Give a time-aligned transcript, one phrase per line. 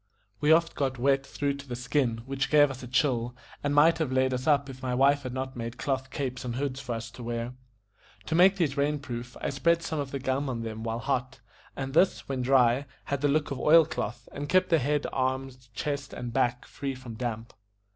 [0.39, 3.99] We oft got wet through to the skin, which gave us a chill, and might
[3.99, 6.95] have laid us up if my wife had not made cloth capes and hoods for
[6.95, 7.53] us to wear.
[8.25, 11.39] To make these rain proof, I spread some of the gum on them while hot,
[11.75, 15.69] and this, when dry, had the look of oil cloth, and kept the head, arms,
[15.75, 17.53] chest, and back free from damp.